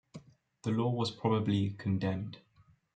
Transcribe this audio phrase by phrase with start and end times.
[0.63, 2.39] The law was probably condemned.